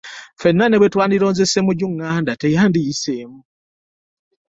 Ffenna 0.39 0.65
ne 0.67 0.77
bwetwandironze 0.79 1.43
Ssemujju 1.45 1.85
Nganda 1.93 2.31
era 2.33 2.39
teyandiyiseemu 2.41 3.39